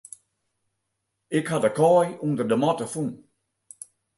Ik 1.37 1.45
ha 1.49 1.57
de 1.63 1.71
kaai 1.77 2.09
ûnder 2.25 2.47
de 2.49 2.57
matte 2.61 2.85
fûn. 2.93 3.09